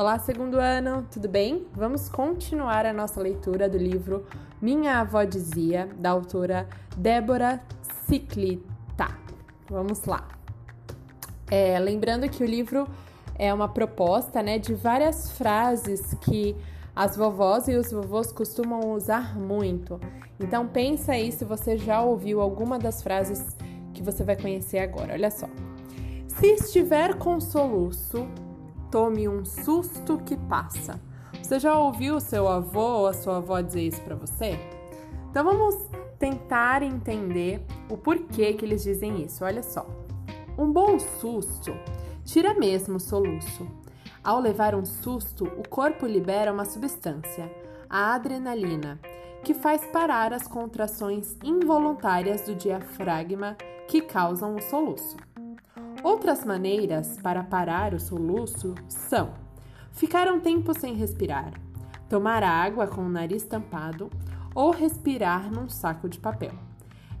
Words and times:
Olá, 0.00 0.18
segundo 0.18 0.58
ano, 0.58 1.06
tudo 1.12 1.28
bem? 1.28 1.66
Vamos 1.74 2.08
continuar 2.08 2.86
a 2.86 2.92
nossa 2.92 3.20
leitura 3.20 3.68
do 3.68 3.76
livro 3.76 4.24
Minha 4.58 4.98
Avó 4.98 5.24
Dizia, 5.24 5.90
da 5.98 6.08
autora 6.08 6.66
Débora 6.96 7.60
Ciclita. 8.06 9.08
Vamos 9.68 10.06
lá. 10.06 10.26
É, 11.50 11.78
lembrando 11.78 12.26
que 12.30 12.42
o 12.42 12.46
livro 12.46 12.88
é 13.38 13.52
uma 13.52 13.68
proposta 13.68 14.42
né, 14.42 14.58
de 14.58 14.72
várias 14.72 15.32
frases 15.32 16.14
que 16.22 16.56
as 16.96 17.14
vovós 17.14 17.68
e 17.68 17.76
os 17.76 17.92
vovôs 17.92 18.32
costumam 18.32 18.94
usar 18.94 19.38
muito. 19.38 20.00
Então 20.40 20.66
pensa 20.66 21.12
aí 21.12 21.30
se 21.30 21.44
você 21.44 21.76
já 21.76 22.00
ouviu 22.00 22.40
alguma 22.40 22.78
das 22.78 23.02
frases 23.02 23.54
que 23.92 24.02
você 24.02 24.24
vai 24.24 24.36
conhecer 24.36 24.78
agora. 24.78 25.12
Olha 25.12 25.30
só. 25.30 25.46
Se 26.26 26.54
estiver 26.54 27.16
com 27.16 27.38
soluço, 27.38 28.26
tome 28.90 29.28
um 29.28 29.44
susto 29.44 30.18
que 30.18 30.36
passa. 30.36 31.00
Você 31.40 31.58
já 31.58 31.78
ouviu 31.78 32.20
seu 32.20 32.48
avô 32.48 33.00
ou 33.00 33.06
a 33.06 33.12
sua 33.12 33.38
avó 33.38 33.60
dizer 33.60 33.82
isso 33.82 34.00
para 34.02 34.16
você? 34.16 34.58
Então 35.30 35.44
vamos 35.44 35.76
tentar 36.18 36.82
entender 36.82 37.64
o 37.88 37.96
porquê 37.96 38.52
que 38.52 38.64
eles 38.64 38.82
dizem 38.82 39.22
isso. 39.22 39.44
Olha 39.44 39.62
só. 39.62 39.86
Um 40.58 40.72
bom 40.72 40.98
susto 40.98 41.72
tira 42.24 42.52
mesmo 42.54 42.96
o 42.96 43.00
soluço. 43.00 43.66
Ao 44.22 44.38
levar 44.38 44.74
um 44.74 44.84
susto, 44.84 45.44
o 45.44 45.66
corpo 45.66 46.06
libera 46.06 46.52
uma 46.52 46.66
substância, 46.66 47.50
a 47.88 48.14
adrenalina, 48.14 49.00
que 49.42 49.54
faz 49.54 49.82
parar 49.86 50.32
as 50.34 50.46
contrações 50.46 51.38
involuntárias 51.42 52.42
do 52.42 52.54
diafragma 52.54 53.56
que 53.88 54.02
causam 54.02 54.56
o 54.56 54.60
soluço. 54.60 55.16
Outras 56.02 56.44
maneiras 56.44 57.18
para 57.22 57.42
parar 57.42 57.92
o 57.92 58.00
soluço 58.00 58.74
são 58.88 59.34
ficar 59.92 60.32
um 60.32 60.40
tempo 60.40 60.72
sem 60.72 60.94
respirar, 60.94 61.52
tomar 62.08 62.42
água 62.42 62.86
com 62.86 63.02
o 63.02 63.08
nariz 63.08 63.44
tampado 63.44 64.08
ou 64.54 64.70
respirar 64.70 65.52
num 65.52 65.68
saco 65.68 66.08
de 66.08 66.18
papel. 66.18 66.52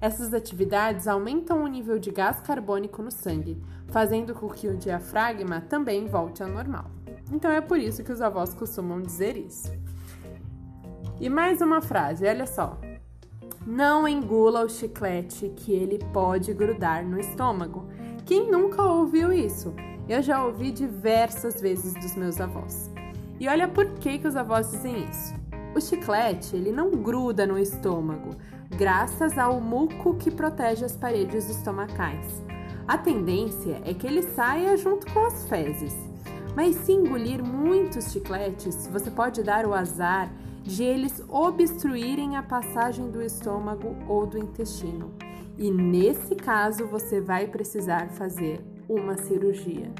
Essas 0.00 0.32
atividades 0.32 1.06
aumentam 1.06 1.62
o 1.62 1.66
nível 1.66 1.98
de 1.98 2.10
gás 2.10 2.40
carbônico 2.40 3.02
no 3.02 3.10
sangue, 3.10 3.62
fazendo 3.88 4.34
com 4.34 4.48
que 4.48 4.66
o 4.66 4.76
diafragma 4.76 5.60
também 5.60 6.06
volte 6.06 6.42
ao 6.42 6.48
normal. 6.48 6.86
Então 7.30 7.50
é 7.50 7.60
por 7.60 7.78
isso 7.78 8.02
que 8.02 8.12
os 8.12 8.22
avós 8.22 8.54
costumam 8.54 9.02
dizer 9.02 9.36
isso. 9.36 9.70
E 11.20 11.28
mais 11.28 11.60
uma 11.60 11.82
frase, 11.82 12.26
olha 12.26 12.46
só. 12.46 12.80
Não 13.66 14.08
engula 14.08 14.64
o 14.64 14.70
chiclete 14.70 15.50
que 15.50 15.70
ele 15.70 15.98
pode 16.14 16.54
grudar 16.54 17.04
no 17.04 17.20
estômago. 17.20 17.86
Quem 18.30 18.48
nunca 18.48 18.80
ouviu 18.80 19.32
isso? 19.32 19.74
Eu 20.08 20.22
já 20.22 20.44
ouvi 20.44 20.70
diversas 20.70 21.60
vezes 21.60 21.94
dos 21.94 22.14
meus 22.14 22.40
avós. 22.40 22.88
E 23.40 23.48
olha 23.48 23.66
por 23.66 23.84
que, 23.94 24.20
que 24.20 24.28
os 24.28 24.36
avós 24.36 24.70
dizem 24.70 25.02
isso. 25.10 25.34
O 25.74 25.80
chiclete, 25.80 26.54
ele 26.54 26.70
não 26.70 26.92
gruda 26.92 27.44
no 27.44 27.58
estômago, 27.58 28.36
graças 28.78 29.36
ao 29.36 29.60
muco 29.60 30.14
que 30.14 30.30
protege 30.30 30.84
as 30.84 30.96
paredes 30.96 31.50
estomacais. 31.50 32.40
A 32.86 32.96
tendência 32.96 33.82
é 33.84 33.92
que 33.92 34.06
ele 34.06 34.22
saia 34.22 34.76
junto 34.76 35.12
com 35.12 35.26
as 35.26 35.48
fezes. 35.48 35.92
Mas 36.54 36.76
se 36.76 36.92
engolir 36.92 37.42
muitos 37.42 38.12
chicletes, 38.12 38.86
você 38.92 39.10
pode 39.10 39.42
dar 39.42 39.66
o 39.66 39.74
azar 39.74 40.30
de 40.62 40.84
eles 40.84 41.20
obstruírem 41.28 42.36
a 42.36 42.44
passagem 42.44 43.10
do 43.10 43.20
estômago 43.20 43.96
ou 44.06 44.24
do 44.24 44.38
intestino. 44.38 45.10
E 45.60 45.70
nesse 45.70 46.34
caso, 46.34 46.86
você 46.86 47.20
vai 47.20 47.46
precisar 47.46 48.08
fazer 48.12 48.64
uma 48.88 49.18
cirurgia. 49.18 49.92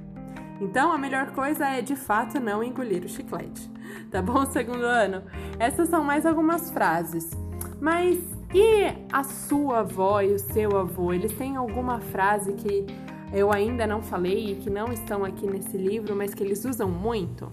Então, 0.59 0.91
a 0.91 0.97
melhor 0.97 1.33
coisa 1.33 1.67
é 1.67 1.83
de 1.83 1.95
fato 1.95 2.41
não 2.41 2.65
engolir 2.65 3.05
o 3.05 3.09
chiclete. 3.09 3.71
Tá 4.11 4.23
bom, 4.23 4.47
segundo 4.47 4.85
ano? 4.85 5.23
Essas 5.59 5.91
são 5.91 6.03
mais 6.03 6.25
algumas 6.25 6.71
frases. 6.71 7.31
Mas 7.79 8.19
e 8.55 8.87
a 9.13 9.23
sua 9.23 9.81
avó 9.81 10.23
e 10.23 10.33
o 10.33 10.39
seu 10.39 10.79
avô? 10.79 11.13
Eles 11.13 11.33
têm 11.33 11.57
alguma 11.57 12.01
frase 12.01 12.55
que 12.55 12.87
eu 13.31 13.53
ainda 13.53 13.87
não 13.87 14.03
falei 14.03 14.53
e 14.53 14.57
que 14.57 14.71
não 14.71 14.91
estão 14.91 15.27
aqui 15.27 15.47
nesse 15.47 15.77
livro, 15.77 16.17
mas 16.17 16.33
que 16.33 16.43
eles 16.43 16.65
usam 16.65 16.89
muito? 16.91 17.53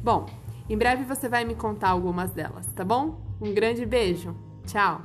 Bom, 0.00 0.26
em 0.70 0.78
breve 0.78 1.02
você 1.02 1.28
vai 1.28 1.44
me 1.44 1.56
contar 1.56 1.90
algumas 1.90 2.30
delas, 2.30 2.66
tá 2.68 2.84
bom? 2.84 3.20
Um 3.40 3.52
grande 3.52 3.84
beijo. 3.84 4.32
Tchau. 4.64 5.02